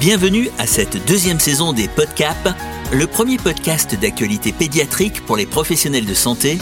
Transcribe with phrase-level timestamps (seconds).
[0.00, 2.56] Bienvenue à cette deuxième saison des Podcap,
[2.90, 6.56] le premier podcast d'actualité pédiatrique pour les professionnels de santé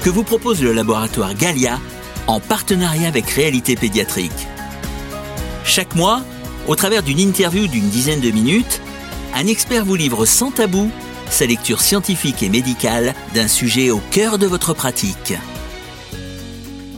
[0.00, 1.80] que vous propose le laboratoire Galia
[2.28, 4.48] en partenariat avec Réalité Pédiatrique.
[5.66, 6.22] Chaque mois,
[6.66, 8.80] au travers d'une interview d'une dizaine de minutes,
[9.34, 10.90] un expert vous livre sans tabou
[11.28, 15.34] sa lecture scientifique et médicale d'un sujet au cœur de votre pratique.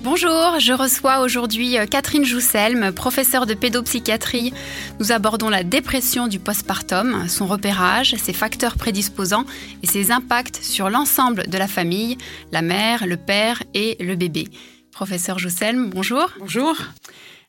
[0.02, 4.54] Bonjour, je reçois aujourd'hui euh, Catherine Jousselme, professeure de pédopsychiatrie.
[4.98, 9.44] Nous abordons la dépression du postpartum, son repérage, ses facteurs prédisposants
[9.82, 12.16] et ses impacts sur l'ensemble de la famille,
[12.50, 14.48] la mère, le père et le bébé.
[14.90, 16.30] Professeur Jousselme, bonjour.
[16.38, 16.76] Bonjour.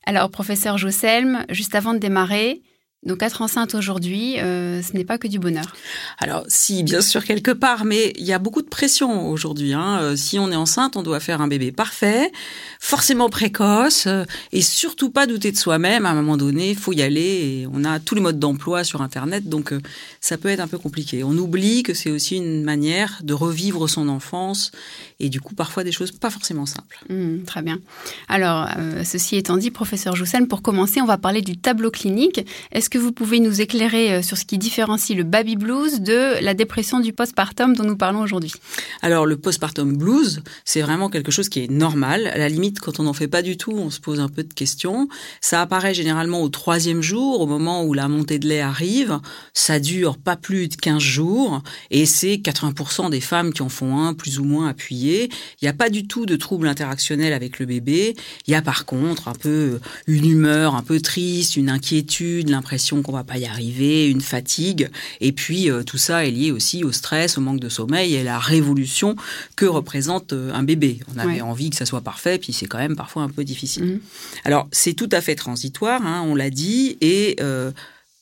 [0.04, 2.60] Alors, professeur Jousselme, juste avant de démarrer,
[3.04, 5.74] donc être enceinte aujourd'hui, euh, ce n'est pas que du bonheur.
[6.18, 9.72] Alors si, bien sûr, quelque part, mais il y a beaucoup de pression aujourd'hui.
[9.72, 9.98] Hein.
[10.00, 12.30] Euh, si on est enceinte, on doit faire un bébé parfait,
[12.78, 16.06] forcément précoce, euh, et surtout pas douter de soi-même.
[16.06, 17.20] À un moment donné, il faut y aller.
[17.20, 19.74] Et on a tous les modes d'emploi sur Internet, donc
[20.20, 21.24] ça peut être un peu compliqué.
[21.24, 24.70] On oublie que c'est aussi une manière de revivre son enfance,
[25.18, 27.00] et du coup parfois des choses pas forcément simples.
[27.08, 27.80] Mmh, très bien.
[28.28, 28.68] Alors,
[29.04, 32.46] ceci étant dit, professeur Joussen, pour commencer, on va parler du tableau clinique.
[32.70, 36.44] Est-ce que vous pouvez nous éclairer euh, sur ce qui différencie le baby blues de
[36.44, 38.52] la dépression du postpartum dont nous parlons aujourd'hui?
[39.00, 42.26] Alors le postpartum blues, c'est vraiment quelque chose qui est normal.
[42.26, 44.42] À la limite, quand on n'en fait pas du tout, on se pose un peu
[44.42, 45.08] de questions.
[45.40, 49.20] Ça apparaît généralement au troisième jour, au moment où la montée de lait arrive.
[49.54, 54.00] Ça dure pas plus de 15 jours et c'est 80% des femmes qui en font
[54.00, 55.30] un plus ou moins appuyé.
[55.62, 58.14] Il n'y a pas du tout de troubles interactionnels avec le bébé.
[58.46, 62.81] Il y a par contre un peu une humeur un peu triste, une inquiétude, l'impression
[63.02, 64.90] qu'on va pas y arriver, une fatigue.
[65.20, 68.24] Et puis euh, tout ça est lié aussi au stress, au manque de sommeil et
[68.24, 69.16] la révolution
[69.56, 71.00] que représente euh, un bébé.
[71.14, 73.84] On avait envie que ça soit parfait, puis c'est quand même parfois un peu difficile.
[73.84, 74.00] Mhm.
[74.44, 77.70] Alors c'est tout à fait transitoire, hein, on l'a dit, et euh,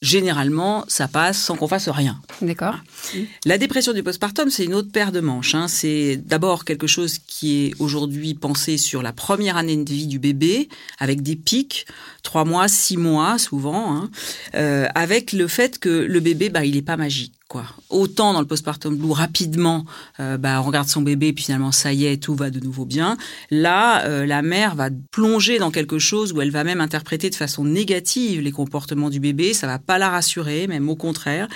[0.03, 2.21] généralement, ça passe sans qu'on fasse rien.
[2.41, 2.77] D'accord.
[3.45, 5.55] La dépression du postpartum, c'est une autre paire de manches.
[5.55, 5.69] Hein.
[5.69, 10.19] C'est d'abord quelque chose qui est aujourd'hui pensé sur la première année de vie du
[10.19, 10.69] bébé,
[10.99, 11.87] avec des pics,
[12.23, 14.11] trois mois, six mois souvent, hein.
[14.55, 17.33] euh, avec le fait que le bébé, bah, il n'est pas magique.
[17.51, 17.65] Quoi.
[17.89, 19.85] Autant dans le postpartum blue, rapidement,
[20.21, 22.85] euh, bah, on regarde son bébé, puis finalement, ça y est, tout va de nouveau
[22.85, 23.17] bien.
[23.51, 27.35] Là, euh, la mère va plonger dans quelque chose où elle va même interpréter de
[27.35, 29.53] façon négative les comportements du bébé.
[29.53, 31.49] Ça va pas la rassurer, même au contraire.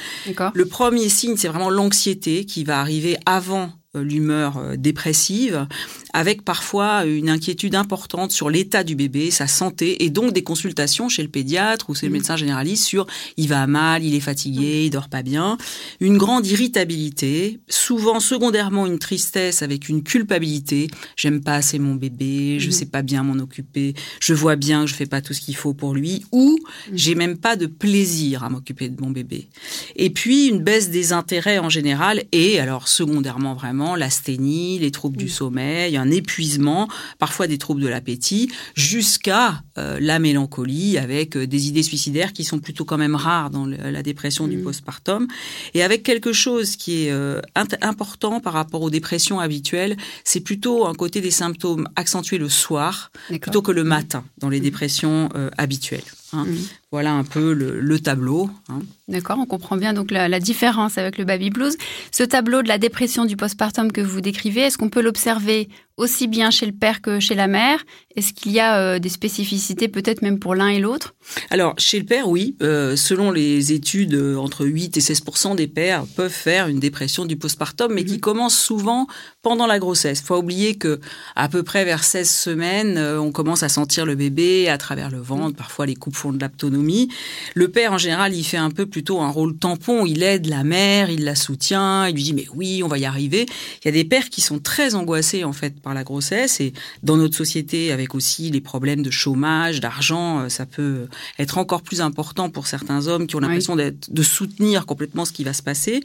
[0.52, 3.70] Le premier signe, c'est vraiment l'anxiété qui va arriver avant
[4.02, 5.66] l'humeur euh, dépressive,
[6.12, 11.08] avec parfois une inquiétude importante sur l'état du bébé, sa santé, et donc des consultations
[11.08, 12.12] chez le pédiatre ou chez le mmh.
[12.12, 13.06] médecin généraliste sur
[13.36, 15.58] il va mal, il est fatigué, il dort pas bien,
[16.00, 22.58] une grande irritabilité, souvent secondairement une tristesse avec une culpabilité, j'aime pas assez mon bébé,
[22.58, 22.72] je mmh.
[22.72, 25.56] sais pas bien m'en occuper, je vois bien que je fais pas tout ce qu'il
[25.56, 26.58] faut pour lui, ou
[26.92, 29.48] j'ai même pas de plaisir à m'occuper de mon bébé.
[29.96, 35.16] Et puis une baisse des intérêts en général, et alors secondairement vraiment l'asthénie, les troubles
[35.16, 35.28] du mm.
[35.28, 41.68] sommeil, un épuisement, parfois des troubles de l'appétit, jusqu'à euh, la mélancolie avec euh, des
[41.68, 44.62] idées suicidaires qui sont plutôt quand même rares dans la dépression du mm.
[44.62, 45.28] postpartum.
[45.74, 47.40] Et avec quelque chose qui est euh,
[47.82, 53.10] important par rapport aux dépressions habituelles, c'est plutôt un côté des symptômes accentués le soir
[53.28, 55.28] plutôt que le matin dans les dépressions
[55.58, 56.04] habituelles.
[56.34, 56.46] Hein.
[56.90, 58.50] Voilà un peu le, tableau.
[58.68, 58.80] Hein.
[59.08, 61.76] D'accord, on comprend bien donc la, différence avec le baby blues.
[62.12, 66.26] Ce tableau de la dépression du postpartum que vous décrivez, est-ce qu'on peut l'observer aussi
[66.26, 67.84] bien chez le père que chez la mère?
[68.16, 71.14] Est-ce qu'il y a euh, des spécificités peut-être même pour l'un et l'autre?
[71.50, 72.56] Alors, chez le père, oui.
[72.62, 77.24] Euh, selon les études, euh, entre 8 et 16% des pères peuvent faire une dépression
[77.24, 78.20] du postpartum, mais qui mhm.
[78.20, 79.06] commence souvent
[79.42, 80.20] pendant la grossesse.
[80.20, 81.00] Il faut oublier que
[81.34, 85.20] à peu près vers 16 semaines, on commence à sentir le bébé à travers le
[85.20, 85.56] ventre.
[85.56, 87.08] Parfois, les coupes font de l'autonomie.
[87.54, 90.06] Le père, en général, il fait un peu plutôt un rôle tampon.
[90.06, 93.04] Il aide la mère, il la soutient, il lui dit, mais oui, on va y
[93.04, 93.46] arriver.
[93.82, 96.60] Il y a des pères qui sont très angoissés, en fait, par la grossesse.
[96.60, 96.72] Et
[97.04, 101.06] dans notre société, avec aussi les problèmes de chômage, d'argent, euh, ça peut
[101.38, 105.44] être encore plus important pour certains hommes qui ont l'impression de soutenir complètement ce qui
[105.44, 106.02] va se passer.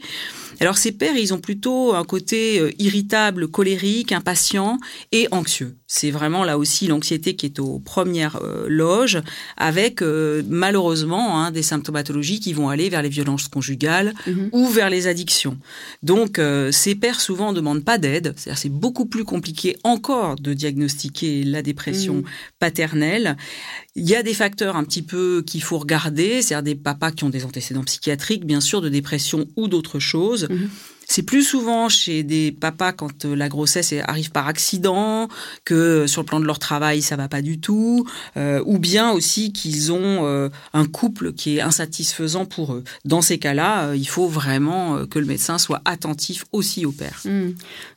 [0.60, 4.78] Alors ces pères, ils ont plutôt un côté euh, irritable, colérique, impatient
[5.10, 5.79] et anxieux.
[5.92, 9.20] C'est vraiment là aussi l'anxiété qui est aux premières euh, loges,
[9.56, 10.02] avec
[10.48, 14.50] malheureusement hein, des symptomatologies qui vont aller vers les violences conjugales mhm.
[14.52, 15.58] ou vers les addictions.
[16.02, 16.40] Donc
[16.70, 21.44] ces pères souvent ne demandent pas d'aide, c'est-à-dire c'est beaucoup plus compliqué encore de diagnostiquer
[21.44, 22.24] la dépression mmh.
[22.58, 23.36] paternelle.
[23.96, 27.24] Il y a des facteurs un petit peu qu'il faut regarder, c'est-à-dire des papas qui
[27.24, 30.48] ont des antécédents psychiatriques, bien sûr, de dépression ou d'autres choses.
[30.48, 30.66] Mmh.
[31.12, 35.26] C'est plus souvent chez des papas quand la grossesse arrive par accident,
[35.64, 39.52] que sur le plan de leur travail ça va pas du tout, ou bien aussi
[39.52, 42.84] qu'ils ont un couple qui est insatisfaisant pour eux.
[43.04, 47.20] Dans ces cas-là, il faut vraiment que le médecin soit attentif aussi au père.
[47.24, 47.54] Hmm.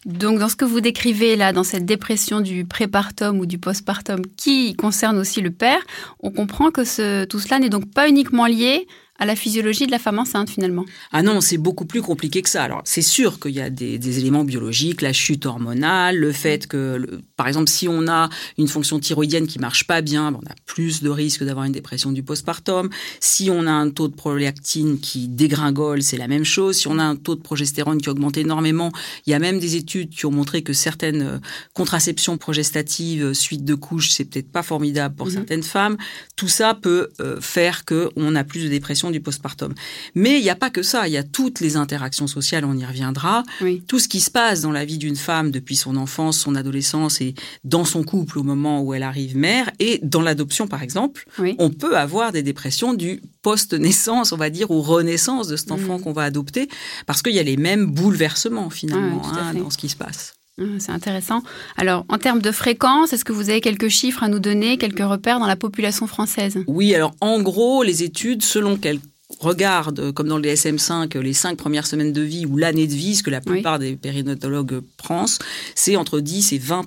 [0.07, 4.21] Donc dans ce que vous décrivez là, dans cette dépression du prépartum ou du postpartum
[4.37, 5.81] qui concerne aussi le père,
[6.21, 8.87] on comprend que tout cela n'est donc pas uniquement lié
[9.19, 12.49] à la physiologie de la femme enceinte finalement Ah non, c'est beaucoup plus compliqué que
[12.49, 12.63] ça.
[12.63, 17.21] Alors c'est sûr qu'il y a des, éléments biologiques, la chute hormonale, le fait que,
[17.35, 20.55] par exemple, si on a une fonction thyroïdienne qui marche pas bien, ben, on a
[20.65, 22.89] plus de risques d'avoir une dépression du postpartum.
[23.19, 26.77] Si on a un taux de prolactine qui dégringole, c'est la même chose.
[26.77, 28.91] Si on a un taux de progestérone qui augmente énormément,
[29.25, 31.37] il y a même des études qui ont montré que certaines euh,
[31.73, 35.33] contraceptions progestatives euh, suite de couches, c'est peut-être pas formidable pour mhm.
[35.33, 35.97] certaines femmes.
[36.35, 39.73] Tout ça peut euh, faire qu'on a plus de dépression du postpartum.
[40.15, 42.77] Mais il n'y a pas que ça, il y a toutes les interactions sociales, on
[42.77, 43.43] y reviendra,
[43.87, 47.21] tout ce qui se passe dans la vie d'une femme depuis son enfance, son adolescence
[47.21, 47.33] et
[47.63, 51.25] dans son couple au moment où elle arrive mère, et dans l'adoption par exemple,
[51.59, 55.73] on peut avoir des dépressions du post-naissance, on va dire, ou renaissance de cet mm.
[55.73, 56.69] enfant qu'on va adopter,
[57.05, 60.33] parce qu'il y a les mêmes bouleversements finalement hein, dans ce qui se passe.
[60.59, 61.41] Ah, c'est intéressant.
[61.77, 64.99] Alors, en termes de fréquence, est-ce que vous avez quelques chiffres à nous donner, quelques
[64.99, 66.59] repères dans la population française?
[66.67, 68.99] Oui, alors en gros, les études, selon qu'elles
[69.39, 73.15] regardent, comme dans le DSM-5, les cinq premières semaines de vie ou l'année de vie,
[73.15, 75.39] ce que la plupart des périnatologues pensent,
[75.73, 76.85] c'est entre 10 et 20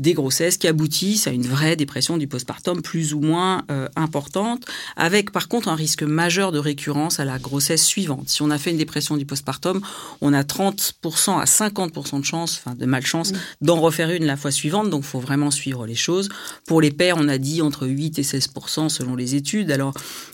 [0.00, 4.64] des grossesses qui aboutissent à une vraie dépression du postpartum plus ou moins euh, importante,
[4.96, 8.30] avec par contre un risque majeur de récurrence à la grossesse suivante.
[8.30, 9.80] Si on a fait une dépression du postpartum,
[10.22, 14.50] on a 30% à 50% de chance, enfin de malchance, d'en refaire une la fois
[14.50, 16.30] suivante, donc il faut vraiment suivre les choses.
[16.66, 19.70] Pour les pères, on a dit entre 8 et 16% selon les études.
[19.70, 19.92] Alors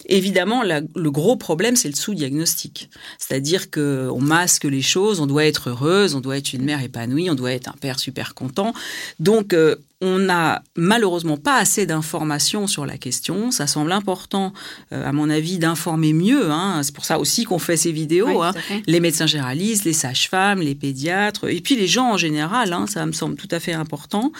[0.08, 2.88] évidemment, le gros problème, c'est le sous-diagnostic.
[3.18, 7.30] C'est-à-dire qu'on masque les choses, on doit être heureuse, on doit être une mère épanouie,
[7.30, 8.72] on doit être un père super content.
[9.18, 13.50] Donc que on n'a malheureusement pas assez d'informations sur la question.
[13.50, 14.52] Ça semble important,
[14.92, 16.50] euh, à mon avis, d'informer mieux.
[16.50, 16.82] Hein.
[16.82, 18.42] C'est pour ça aussi qu'on fait ces vidéos.
[18.42, 18.52] Hein.
[18.86, 22.74] Les médecins généralistes, les sages-femmes, les pédiatres, et puis les gens en général.
[22.74, 24.32] Hein, ça me semble tout à fait important.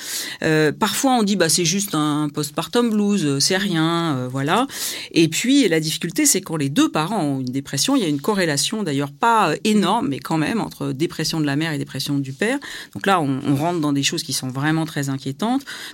[0.43, 4.67] Euh, parfois, on dit bah c'est juste un postpartum blues, c'est rien, euh, voilà.
[5.13, 8.09] Et puis la difficulté, c'est quand les deux parents ont une dépression, il y a
[8.09, 12.19] une corrélation, d'ailleurs pas énorme, mais quand même entre dépression de la mère et dépression
[12.19, 12.59] du père.
[12.93, 15.47] Donc là, on, on rentre dans des choses qui sont vraiment très inquiétantes.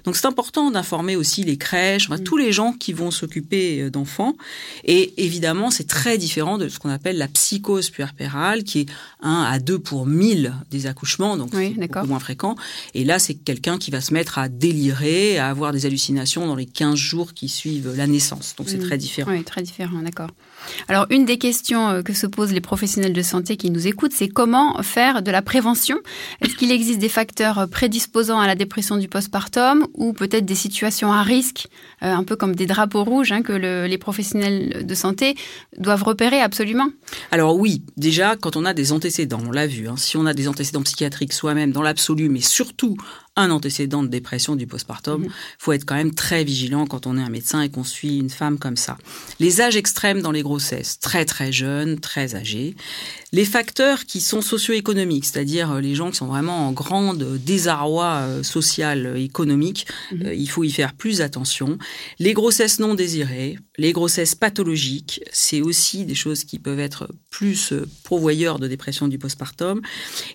[0.04, 2.22] Donc c'est important d'informer aussi les crèches, mm.
[2.24, 4.36] tous les gens qui vont s'occuper euh, d'enfants.
[4.84, 8.86] Et évidemment, c'est très différent de ce qu'on appelle la psychose puerpérale, qui est
[9.22, 12.56] 1 à 2 pour 1000 des accouchements, donc beaucoup moins fréquent.
[12.94, 16.56] Et là, c'est quelqu'un qui va se mettre à délirer, à avoir des hallucinations dans
[16.56, 18.54] les 15 jours qui suivent la naissance.
[18.56, 18.86] Donc c'est mm.
[18.86, 19.32] très différent.
[19.32, 20.30] Oui, très différent, d'accord.
[20.88, 24.12] Alors, une des questions euh, que se posent les professionnels de santé qui nous écoutent,
[24.12, 25.98] c'est comment faire de la prévention?
[26.40, 30.54] Est-ce qu'il existe des facteurs euh, prédisposants à la dépression du postpartum ou peut-être des
[30.54, 31.68] situations à risque,
[32.02, 35.36] euh, un peu comme des drapeaux rouges hein, que les professionnels de santé
[35.78, 36.88] doivent repérer absolument?
[37.30, 40.34] Alors oui, déjà, quand on a des antécédents, on l'a vu, hein, si on a
[40.34, 42.96] des antécédents psychiatriques soi-même dans l'absolu, mais surtout
[43.36, 45.34] un antécédent de dépression du postpartum, il mhm.
[45.58, 48.30] faut être quand même très vigilant quand on est un médecin et qu'on suit une
[48.30, 48.98] femme comme ça.
[49.40, 52.76] Les âges extrêmes dans les grossesses, très très jeunes, très âgés.
[53.32, 58.04] Les facteurs qui sont socio-économiques, c'est-à-dire euh, les gens qui sont vraiment en grande désarroi
[58.04, 60.26] euh, social, économique, mhm.
[60.26, 61.78] euh, il faut y faire plus attention.
[62.18, 67.72] Les grossesses non désirées, les grossesses pathologiques, c'est aussi des choses qui peuvent être plus
[68.04, 69.80] pourvoyeurs de dépression du postpartum.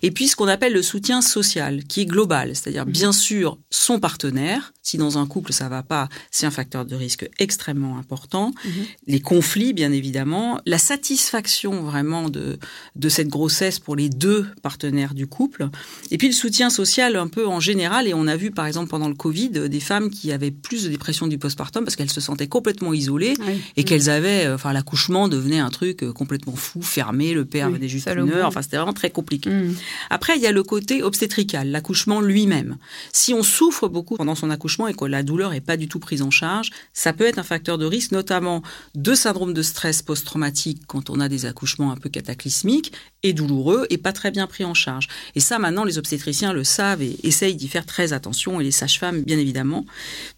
[0.02, 4.00] Et puis ce qu'on appelle le soutien social, qui est global, c'est-à-dire bien sûr son
[4.00, 4.74] partenaire.
[4.82, 8.52] Si dans un couple ça va pas, c'est un facteur de risque extrêmement important.
[8.64, 8.72] Mhm.
[9.06, 12.58] Les conflits, bien évidemment, la satisfaction vraiment de
[12.96, 15.68] de cette grossesse pour les deux partenaires du couple,
[16.10, 18.08] et puis le soutien social un peu en général.
[18.08, 20.88] Et on a vu par exemple pendant le Covid des femmes qui avaient plus de
[20.88, 23.34] dépression du postpartum parce qu'elles se sentaient complètement isolées
[23.76, 27.70] et qu'elles avaient, euh, enfin l'accouchement devenait un truc euh, complètement fou, fermé, le père
[27.70, 28.48] venait juste une heure.
[28.48, 29.50] Enfin c'était vraiment très compliqué.
[29.50, 29.76] Mhm.
[30.10, 32.78] Après il y a le côté obstétrical, l'accouchement lui-même.
[33.12, 36.00] Si on souffre beaucoup pendant son accouchement et que la douleur n'est pas du tout
[36.00, 38.62] prise en charge, ça peut être un facteur de risque, notamment
[38.94, 42.92] de syndrome de stress post-traumatique quand on a des accouchements un peu cataclysmiques
[43.22, 45.08] et douloureux et pas très bien pris en charge.
[45.34, 48.70] Et ça, maintenant, les obstétriciens le savent et essayent d'y faire très attention, et les
[48.70, 49.84] sages-femmes, bien évidemment.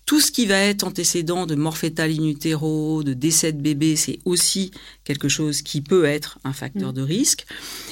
[0.07, 3.97] Tout ce qui va être antécédent de mort fétale in utero, de décès de bébé,
[3.97, 4.73] c'est aussi
[5.05, 6.95] quelque chose qui peut être un facteur mm.
[6.95, 7.47] de risque.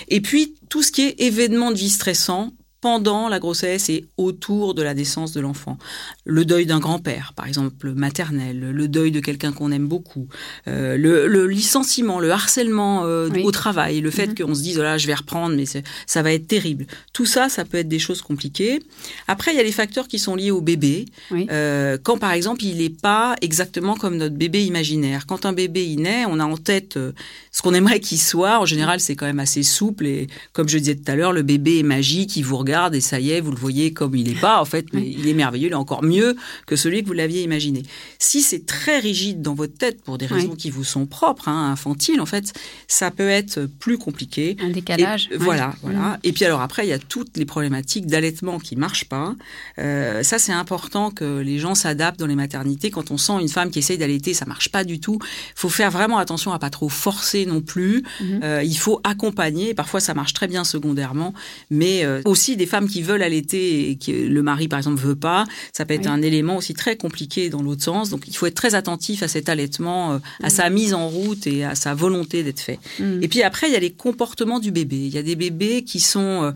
[0.09, 4.75] Et puis, tout ce qui est événement de vie stressant, pendant la grossesse et autour
[4.75, 5.79] de la naissance de l'enfant.
[6.25, 10.29] Le deuil d'un grand-père, par exemple maternel, le deuil de quelqu'un qu'on aime beaucoup,
[10.69, 14.35] euh, le, licenciement, le harcèlement euh, au travail, le fait mhm.
[14.47, 15.65] qu'on se dise, là, je vais reprendre, mais
[16.07, 16.87] ça va être terrible.
[17.13, 18.81] Tout ça, ça peut être des choses compliquées.
[19.27, 21.07] Après, il y a les facteurs qui sont liés au bébé.
[21.33, 25.27] Euh, quand, par exemple, il n'est pas exactement comme notre bébé imaginaire.
[25.27, 26.97] Quand un bébé il naît, on a en tête
[27.51, 28.61] ce qu'on aimerait qu'il soit.
[28.61, 31.43] En général, c'est quand même assez souple et, comme je disais tout à l'heure, le
[31.43, 34.29] bébé est magique, il vous regarde et ça y est, vous le voyez comme il
[34.29, 34.61] n'est pas.
[34.61, 37.43] En fait, mais il est merveilleux, il est encore mieux que celui que vous l'aviez
[37.43, 37.83] imaginé.
[38.19, 41.71] Si c'est très rigide dans votre tête pour des raisons qui vous sont propres, hein,
[41.73, 42.53] infantiles, en fait,
[42.87, 44.57] ça peut être plus compliqué.
[44.61, 45.29] Un décalage.
[45.37, 45.99] Voilà, voilà.
[45.99, 46.19] Mm.
[46.25, 49.35] Et puis alors après, il y a toutes les problématiques d'allaitement qui marchent pas.
[49.79, 52.91] Euh, ça, c'est important que les gens s'adaptent dans les maternités.
[52.91, 55.19] Quand on sent une femme qui essaye d'allaiter, ça marche pas du tout.
[55.23, 58.03] Il faut faire vraiment attention à pas trop forcer non plus.
[58.03, 58.45] Mm-hmm.
[58.45, 59.75] Euh, il faut accompagner.
[59.75, 61.35] Parfois, ça marche très bien secondairement,
[61.71, 65.17] mais euh, aussi des femmes qui veulent allaiter et que le mari, par exemple, veut
[65.17, 68.11] pas, ça peut être un élément aussi très compliqué dans l'autre sens.
[68.11, 71.47] Donc, il faut être très attentif à cet allaitement, euh, à sa mise en route
[71.47, 72.79] et à sa volonté d'être fait.
[72.99, 73.23] Mm.
[73.23, 74.97] Et puis après, il y a les comportements du bébé.
[74.97, 76.53] Il y a des bébés qui sont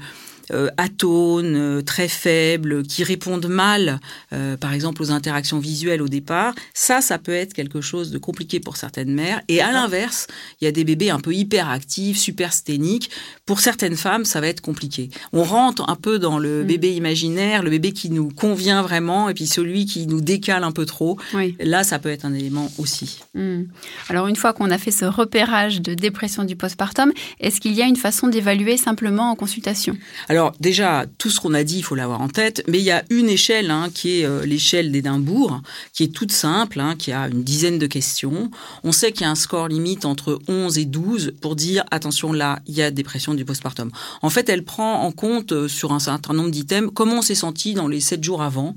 [0.51, 4.01] euh, atones, euh, très faibles, qui répondent mal,
[4.33, 8.19] euh, par exemple, aux interactions visuelles au départ, ça, ça peut être quelque chose de
[8.19, 9.41] compliqué pour certaines mères.
[9.49, 10.27] Et à l'inverse,
[10.61, 13.11] il y a des bébés un peu hyperactifs, super sténiques.
[13.47, 15.11] Pour certaines femmes, ça va être compliqué.
[15.33, 16.67] On rentre un peu dans le mm.
[16.67, 20.73] bébé imaginaire, le bébé qui nous convient vraiment, et puis celui qui nous décale un
[20.73, 21.19] peu trop.
[21.61, 23.21] Là, ça peut être un élément aussi.
[23.35, 23.63] Mm.
[24.09, 27.83] Alors, une fois qu'on a fait ce repérage de dépression du postpartum, est-ce qu'il y
[27.83, 29.97] a une façon d'évaluer simplement en consultation?
[30.29, 32.91] Alors déjà, tout ce qu'on a dit, il faut l'avoir en tête, mais il y
[32.91, 35.61] a une échelle hein, qui est euh, l'échelle d'Édimbourg,
[35.93, 38.51] qui est toute simple, hein, qui a une dizaine de questions.
[38.85, 42.33] On sait qu'il y a un score limite entre 11 et 12 pour dire, attention,
[42.33, 43.91] là, il y a dépression du postpartum.
[44.23, 47.35] En fait, elle prend en compte euh, sur un certain nombre d'items comment on s'est
[47.35, 48.75] senti dans les 7 jours avant.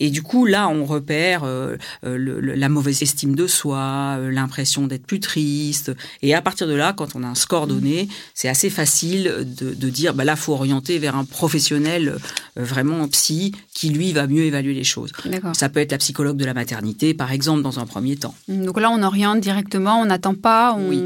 [0.00, 5.20] Et du coup, là, on repère euh, la mauvaise estime de soi, l'impression d'être plus
[5.20, 5.92] triste.
[6.22, 9.74] Et à partir de là, quand on a un score donné, c'est assez facile de,
[9.74, 12.16] de dire, bah là, faut orienter vers un professionnel
[12.58, 15.12] euh, vraiment psy qui, lui, va mieux évaluer les choses.
[15.52, 18.34] Ça peut être la psychologue de la maternité, par exemple, dans un premier temps.
[18.48, 20.88] Donc là, on oriente directement, on n'attend pas, on...
[20.88, 21.02] Oui.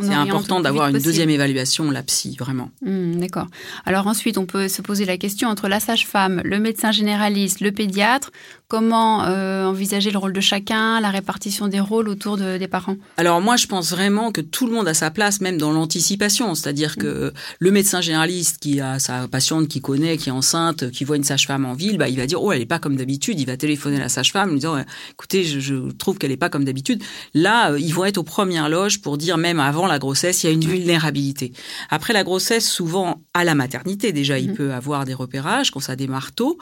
[0.00, 2.70] C'est important d'avoir une deuxième évaluation, la psy, vraiment.
[2.82, 3.46] Hmm, d'accord.
[3.84, 7.72] Alors ensuite, on peut se poser la question entre la sage-femme, le médecin généraliste, le
[7.72, 8.30] pédiatre.
[8.72, 13.42] Comment euh, envisager le rôle de chacun, la répartition des rôles autour des parents Alors
[13.42, 16.54] moi, je pense vraiment que tout le monde a sa place, même dans l'anticipation.
[16.54, 21.04] C'est-à-dire que le médecin généraliste qui a sa patiente, qui connaît, qui est enceinte, qui
[21.04, 23.38] voit une sage-femme en ville, bah, il va dire, oh, elle n'est pas comme d'habitude.
[23.38, 26.64] Il va téléphoner à la sage-femme, lui disant, écoutez, je, trouve qu'elle n'est pas comme
[26.64, 27.02] d'habitude.
[27.34, 30.46] Là, euh, ils vont être aux premières loges pour dire, même avant la grossesse, il
[30.46, 31.52] y a une vulnérabilité.
[31.90, 34.54] Après la grossesse, souvent à la maternité, déjà, il mm.
[34.54, 36.56] peut avoir des repérages quand ça démarre tôt.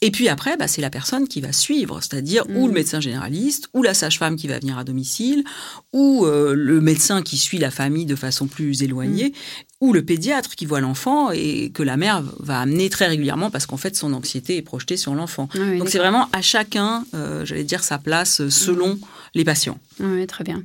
[0.00, 2.74] Et puis après, bah, c'est la personne qui va suivre, c'est-à-dire ou le mm.
[2.74, 5.44] médecin généraliste, ou la sage-femme qui va venir à domicile,
[5.92, 9.86] ou euh, le médecin qui suit la famille de façon plus éloignée, mm.
[9.86, 13.66] ou le pédiatre qui voit l'enfant et que la mère va amener très régulièrement parce
[13.66, 15.48] qu'en fait son anxiété est projetée sur l'enfant.
[15.54, 19.00] Donc c'est vraiment à chacun, euh, j'allais dire, sa place selon mm.
[19.34, 19.78] les patients.
[20.00, 20.62] Oui, très bien.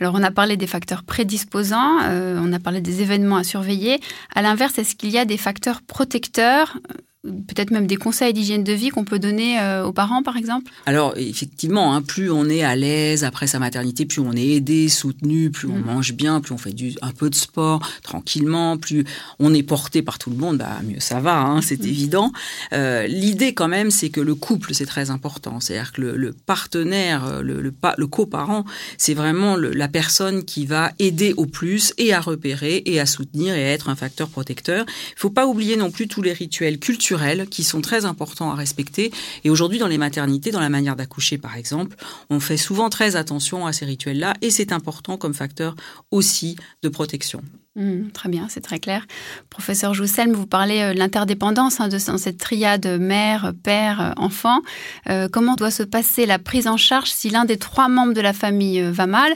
[0.00, 4.00] Alors on a parlé des facteurs prédisposants, euh, on a parlé des événements à surveiller.
[4.34, 6.78] À l'inverse, est-ce qu'il y a des facteurs protecteurs
[7.24, 10.70] peut-être même des conseils d'hygiène de vie qu'on peut donner euh, aux parents, par exemple?
[10.86, 14.88] Alors, effectivement, hein, plus on est à l'aise après sa maternité, plus on est aidé,
[14.88, 15.84] soutenu, plus on mm.
[15.84, 19.04] mange bien, plus on fait du, un peu de sport tranquillement, plus
[19.38, 21.88] on est porté par tout le monde, bah, mieux ça va, hein, c'est mm.
[21.88, 22.32] évident.
[22.72, 25.60] Euh, L'idée, quand même, c'est que le couple, c'est très important.
[25.60, 28.64] C'est-à-dire que le, le partenaire, le, le, le coparent,
[28.98, 33.54] c'est vraiment la personne qui va aider au plus et à repérer et à soutenir
[33.54, 34.84] et à être un facteur protecteur.
[34.88, 37.13] Il faut pas oublier non plus tous les rituels culturels
[37.50, 39.12] qui sont très importants à respecter.
[39.44, 41.96] Et aujourd'hui, dans les maternités, dans la manière d'accoucher, par exemple,
[42.30, 45.74] on fait souvent très attention à ces rituels-là et c'est important comme facteur
[46.10, 47.42] aussi de protection.
[47.76, 49.04] Mmh, très bien, c'est très clair.
[49.50, 54.60] Professeur Jousselm, vous parlez euh, de l'interdépendance hein, de cette triade mère, père, euh, enfant.
[55.08, 58.20] Euh, comment doit se passer la prise en charge si l'un des trois membres de
[58.20, 59.32] la famille va mal?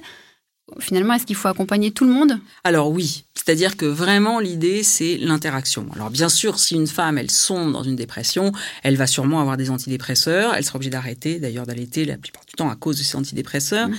[0.78, 2.38] Finalement, est-ce qu'il faut accompagner tout le monde?
[2.62, 5.86] Alors oui, c'est-à-dire que vraiment l'idée c'est l'interaction.
[5.94, 8.52] Alors bien sûr, si une femme elle sombre dans une dépression,
[8.82, 12.52] elle va sûrement avoir des antidépresseurs, elle sera obligée d'arrêter d'ailleurs d'allaiter la plupart du
[12.52, 13.94] temps à cause de ces antidépresseurs mmh.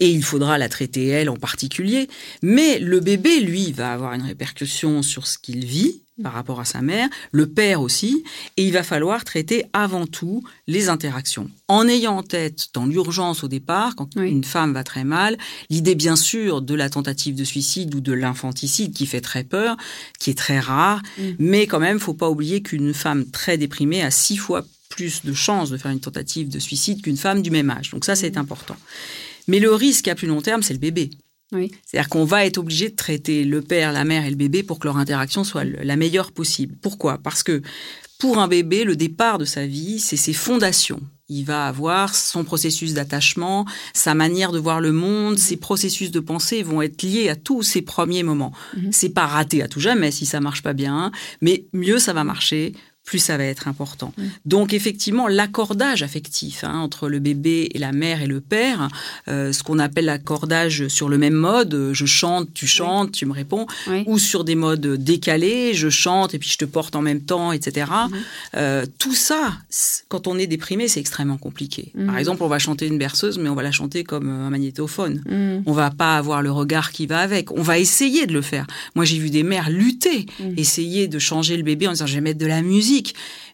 [0.00, 2.08] et il faudra la traiter elle en particulier,
[2.42, 6.64] mais le bébé lui va avoir une répercussion sur ce qu'il vit par rapport à
[6.64, 8.24] sa mère, le père aussi,
[8.56, 11.50] et il va falloir traiter avant tout les interactions.
[11.68, 15.36] En ayant en tête, dans l'urgence au départ, quand une femme va très mal,
[15.70, 19.76] l'idée bien sûr de la tentative de suicide ou de l'infanticide qui fait très peur,
[20.18, 21.22] qui est très rare, mm.
[21.38, 25.34] mais quand même, faut pas oublier qu'une femme très déprimée a six fois plus de
[25.34, 27.90] chances de faire une tentative de suicide qu'une femme du même âge.
[27.90, 28.40] Donc ça, c'est mm.
[28.40, 28.76] important.
[29.46, 31.10] Mais le risque à plus long terme, c'est le bébé.
[31.50, 34.78] C'est-à-dire qu'on va être obligé de traiter le père, la mère et le bébé pour
[34.78, 36.76] que leur interaction soit la meilleure possible.
[36.80, 37.18] Pourquoi?
[37.18, 37.62] Parce que
[38.18, 41.00] pour un bébé, le départ de sa vie, c'est ses fondations.
[41.28, 46.20] Il va avoir son processus d'attachement, sa manière de voir le monde, ses processus de
[46.20, 48.52] pensée vont être liés à tous ces premiers moments.
[48.76, 48.88] Mhm.
[48.92, 51.12] C'est pas raté à tout jamais si ça marche pas bien,
[51.42, 52.72] mais mieux ça va marcher,
[53.08, 54.12] plus ça va être important.
[54.18, 54.22] Mm.
[54.44, 58.90] Donc effectivement, l'accordage affectif hein, entre le bébé et la mère et le père,
[59.28, 63.24] euh, ce qu'on appelle l'accordage sur le même mode, euh, je chante, tu chantes, tu
[63.24, 63.66] me réponds,
[64.04, 67.50] ou sur des modes décalés, je chante et puis je te porte en même temps,
[67.52, 67.86] etc.
[67.90, 68.14] Mm-hmm.
[68.56, 69.54] Euh, tout ça,
[70.08, 71.92] quand on est déprimé, c'est extrêmement compliqué.
[71.94, 72.18] Par mm.
[72.18, 75.22] exemple, on va chanter une berceuse, mais on va la chanter comme un magnétophone.
[75.26, 75.62] Mm.
[75.64, 77.52] On va pas avoir le regard qui va avec.
[77.52, 78.66] On va essayer de le faire.
[78.94, 80.26] Moi, j'ai vu des mères lutter,
[80.58, 82.97] essayer de changer le bébé en disant je vais mettre de la musique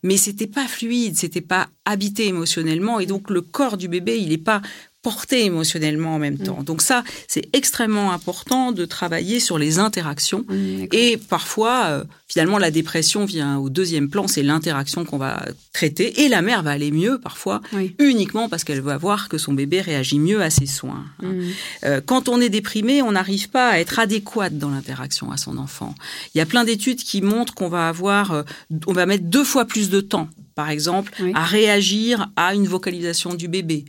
[0.02, 4.28] mais c'était pas fluide, c'était pas habité émotionnellement, et donc le corps du bébé, il
[4.28, 4.62] n'est pas
[5.04, 6.60] porté émotionnellement en même temps.
[6.60, 6.64] Mm.
[6.64, 10.44] Donc ça, c'est extrêmement important de travailler sur les interactions.
[10.92, 12.04] Et parfois, euh,
[12.34, 16.24] finalement, la dépression vient au deuxième plan, c'est l'interaction qu'on va traiter.
[16.24, 17.60] Et la mère va aller mieux parfois,
[18.00, 21.04] uniquement parce qu'elle va voir que son bébé réagit mieux à ses soins.
[21.22, 21.26] Hein.
[21.28, 21.42] Mm.
[21.84, 25.58] Euh, quand on est déprimé, on n'arrive pas à être adéquate dans l'interaction à son
[25.58, 25.94] enfant.
[26.34, 28.42] Il y a plein d'études qui montrent qu'on va avoir, euh,
[28.88, 33.34] on va mettre deux fois plus de temps par exemple, à réagir à une vocalisation
[33.34, 33.84] du bébé.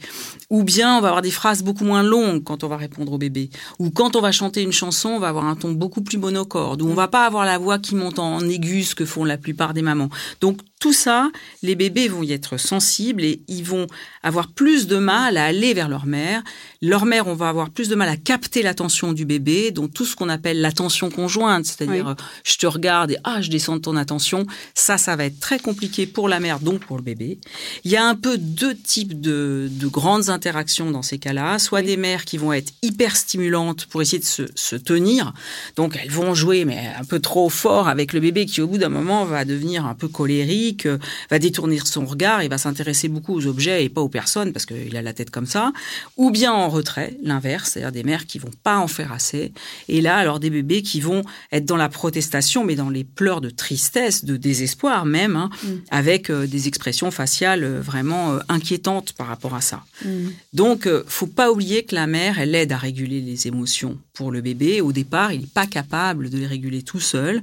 [0.50, 3.18] Ou bien on va avoir des phrases beaucoup moins longues quand on va répondre au
[3.20, 3.52] bébé.
[3.78, 6.82] Ou quand on va chanter une chanson, on va avoir un ton beaucoup plus monocorde.
[6.82, 9.74] Ou on va pas avoir la voix qui monte en aigus que font la plupart
[9.74, 10.10] des mamans.
[10.42, 11.32] Donc tout ça,
[11.64, 13.88] les bébés vont y être sensibles et ils vont
[14.24, 16.44] avoir plus de mal à aller vers leur mère.
[16.82, 20.06] Leur mère, on va avoir plus de mal à capter l'attention du bébé, donc tout
[20.06, 23.96] ce qu'on appelle l'attention conjointe, c'est-à-dire je te regarde et ah je descends de ton
[23.96, 24.46] attention.
[24.76, 27.40] Ça, ça va être très compliqué pour la mère, donc pour le bébé.
[27.84, 31.98] Il y a un peu deux types de, grandes interactions dans ces cas-là, soit des
[31.98, 35.34] mères qui vont être hyper stimulantes pour essayer de se, se tenir,
[35.78, 38.78] donc elles vont jouer mais un peu trop fort avec le bébé qui au bout
[38.78, 40.88] d'un moment va devenir un peu colérique
[41.30, 44.66] va détourner son regard et va s'intéresser beaucoup aux objets et pas aux personnes parce
[44.66, 45.72] qu'il a la tête comme ça,
[46.18, 49.52] ou bien en retrait, l'inverse, c'est-à-dire des mères qui vont pas en faire assez,
[49.88, 53.42] et là alors des bébés qui vont être dans la protestation mais dans les pleurs
[53.42, 55.68] de tristesse, de désespoir même, hein, mm.
[55.92, 59.84] avec euh, des expressions faciales euh, vraiment euh, inquiétantes par rapport à ça.
[60.04, 60.28] Mm.
[60.54, 64.42] Donc faut pas oublier que la mère elle aide à réguler les émotions pour le
[64.42, 64.82] bébé.
[64.82, 67.42] Au départ, il n'est pas capable de les réguler tout seul.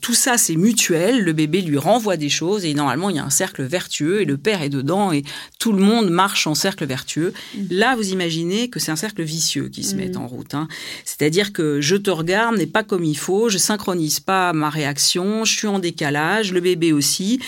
[0.00, 1.22] tout ça, c'est mutuel.
[1.22, 4.24] Le bébé lui renvoie des choses et normalement il y a un cercle vertueux et
[4.24, 5.22] le père est dedans et
[5.58, 7.32] tout le monde marche en cercle vertueux.
[7.54, 7.60] Mm.
[7.70, 10.16] Là, vous imaginez que c'est un cercle vicieux qui se met mm.
[10.16, 10.54] en route.
[10.54, 10.68] Hein.
[11.04, 15.44] C'est-à-dire que je te regarde n'est pas comme il faut, je synchronise pas ma réaction,
[15.44, 17.40] je suis en décalage, le bébé aussi.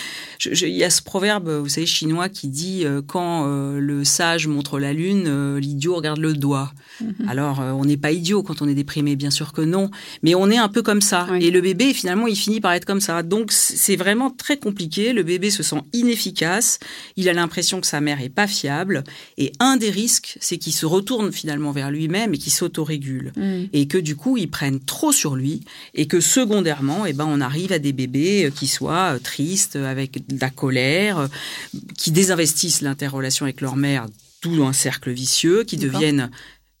[0.45, 4.47] il y a ce proverbe, vous savez, chinois qui dit euh, quand euh, le sage
[4.47, 6.71] montre la lune, euh, l'idiot regarde le doigt.
[7.03, 7.29] Mm-hmm.
[7.29, 9.89] Alors, on n'est pas idiot quand on est déprimé, bien sûr que non,
[10.23, 11.27] mais on est un peu comme ça.
[11.39, 13.23] Et le bébé, finalement, il finit par être comme ça.
[13.23, 16.79] Donc, c'est vraiment très compliqué, le bébé se sent inefficace,
[17.15, 19.03] il a l'impression que sa mère est pas fiable,
[19.37, 23.65] et un des risques, c'est qu'il se retourne finalement vers lui-même et qu'il s'autorégule, mm.
[23.73, 25.61] et que du coup, il prenne trop sur lui,
[25.93, 29.75] et que secondairement, eh ben, on arrive à des bébés euh, qui soient euh, tristes,
[29.75, 31.27] avec de la colère, euh,
[31.97, 34.07] qui désinvestissent l'interrelation avec leur mère,
[34.41, 36.29] tout un cercle vicieux, qui deviennent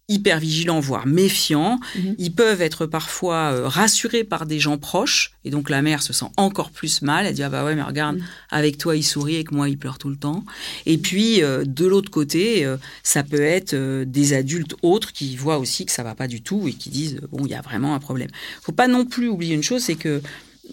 [0.07, 1.79] hyper vigilants, voire méfiants.
[1.95, 2.15] Mhm.
[2.19, 6.13] Ils peuvent être parfois euh, rassurés par des gens proches, et donc la mère se
[6.13, 7.25] sent encore plus mal.
[7.25, 8.25] Elle dit ah bah ouais mais regarde, mhm.
[8.49, 10.45] avec toi il sourit et que moi il pleure tout le temps.
[10.85, 15.57] Et puis euh, de l'autre côté, euh, ça peut être des adultes autres qui voient
[15.57, 17.95] aussi que ça va pas du tout et qui disent bon il y a vraiment
[17.95, 18.29] un problème.
[18.61, 20.21] Faut pas non plus oublier une chose, c'est que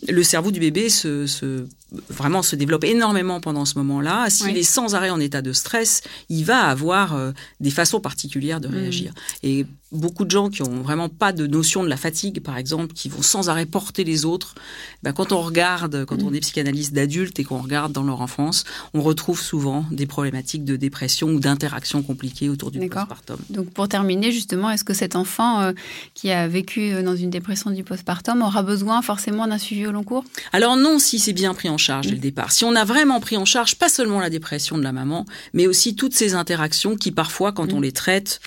[0.08, 1.66] le cerveau du bébé se, se
[2.08, 4.30] vraiment se développe énormément pendant ce moment-là.
[4.30, 8.60] S'il est sans arrêt en état de stress, il va avoir euh, des façons particulières
[8.60, 8.74] de mm.
[8.74, 9.12] réagir.
[9.42, 12.94] Et beaucoup de gens qui ont vraiment pas de notion de la fatigue, par exemple,
[12.94, 14.54] qui vont sans arrêt porter les autres,
[15.02, 16.26] ben, quand on regarde, quand mm.
[16.26, 20.64] on est psychanalyste d'adultes et qu'on regarde dans leur enfance, on retrouve souvent des problématiques
[20.64, 23.38] de dépression ou d'interaction compliquées autour du postpartum.
[23.50, 25.72] Donc pour terminer, justement, est-ce que cet enfant euh,
[26.14, 29.92] qui a vécu euh, dans une dépression du postpartum aura besoin forcément d'un suivi au
[29.92, 30.24] long cours?
[30.52, 32.52] Alors non, si c'est bien pris en charge dès le départ.
[32.52, 35.66] Si on a vraiment pris en charge pas seulement la dépression de la maman, mais
[35.66, 38.40] aussi toutes ces interactions qui parfois, quand on les traite,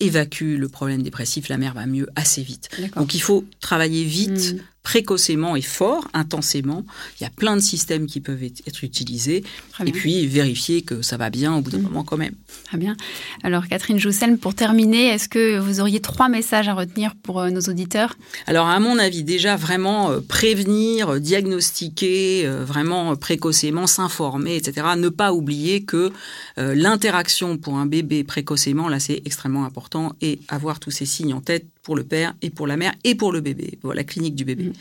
[0.00, 2.68] évacuent le problème dépressif, la mère va mieux assez vite.
[2.96, 4.56] Donc il faut travailler vite,
[4.90, 6.84] précocement et fort, intensément.
[7.20, 9.44] Il y a plein de systèmes qui peuvent être utilisés.
[9.86, 11.82] Et puis vérifier que ça va bien au bout d'un mmh.
[11.82, 12.34] moment quand même.
[12.64, 12.96] Très bien.
[13.44, 17.50] Alors Catherine Joussel, pour terminer, est-ce que vous auriez trois messages à retenir pour euh,
[17.50, 18.16] nos auditeurs?
[18.48, 24.88] Alors à mon avis, déjà vraiment euh, prévenir, euh, diagnostiquer, vraiment précocement, s'informer, etc.
[24.96, 26.10] Ne pas oublier que
[26.56, 31.40] l'interaction pour un bébé précocement, là c'est extrêmement important, et avoir tous ces signes en
[31.40, 34.44] tête pour le père et pour la mère et pour le bébé, la clinique du
[34.44, 34.64] bébé.
[34.64, 34.72] Mmh.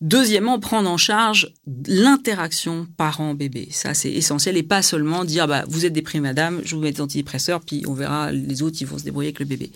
[0.00, 1.52] Deuxièmement, prendre en charge
[1.88, 3.68] l'interaction parent-bébé.
[3.72, 6.92] Ça, c'est essentiel et pas seulement dire, bah, vous êtes déprimée, madame, je vous mets
[6.92, 9.72] des antidépresseurs, puis on verra, les autres, ils vont se débrouiller avec le bébé.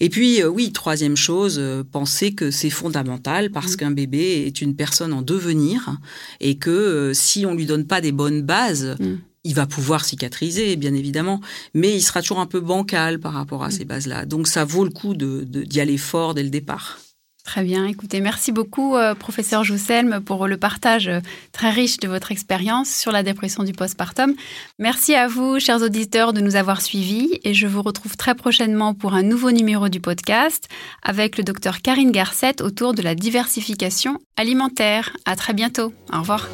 [0.00, 3.76] Et puis, euh, oui, troisième chose, euh, penser que c'est fondamental parce mmh.
[3.76, 5.98] qu'un bébé est une personne en devenir
[6.40, 9.14] et que euh, si on lui donne pas des bonnes bases, mmh.
[9.44, 11.40] il va pouvoir cicatriser, bien évidemment,
[11.74, 13.70] mais il sera toujours un peu bancal par rapport à mmh.
[13.70, 14.26] ces bases-là.
[14.26, 16.98] Donc, ça vaut le coup de, d'y aller fort dès le départ.
[17.44, 17.84] Très bien.
[17.84, 21.20] Écoutez, merci beaucoup, euh, professeur Jousselme, pour le partage euh,
[21.52, 24.32] très riche de votre expérience sur la dépression du postpartum.
[24.78, 28.94] Merci à vous, chers auditeurs, de nous avoir suivis et je vous retrouve très prochainement
[28.94, 30.68] pour un nouveau numéro du podcast
[31.02, 35.14] avec le docteur Karine Garcette autour de la diversification alimentaire.
[35.26, 35.92] À très bientôt.
[36.14, 36.48] Au revoir.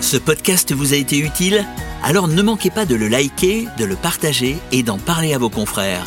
[0.00, 1.64] Ce podcast vous a été utile?
[2.02, 5.50] Alors ne manquez pas de le liker, de le partager et d'en parler à vos
[5.50, 6.04] confrères.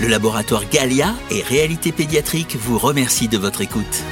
[0.00, 4.04] Le laboratoire Galia et Réalité Pédiatrique vous remercie de votre écoute.